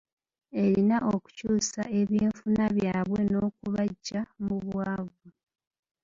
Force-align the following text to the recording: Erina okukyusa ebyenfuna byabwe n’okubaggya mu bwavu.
Erina 0.63 0.97
okukyusa 1.13 1.81
ebyenfuna 1.99 2.63
byabwe 2.75 3.19
n’okubaggya 3.31 4.21
mu 4.45 4.53
bwavu. 4.65 5.27